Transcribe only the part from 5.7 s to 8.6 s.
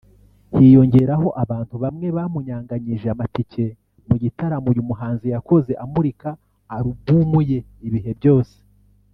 amurika alubumu ye Ibihe Byose